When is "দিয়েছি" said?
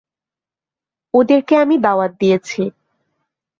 2.19-2.61